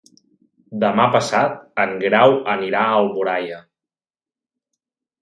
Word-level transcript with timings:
Demà 0.83 1.05
passat 1.17 1.59
en 1.85 1.95
Grau 2.05 2.35
anirà 2.57 2.83
a 2.89 2.99
Alboraia. 3.05 3.63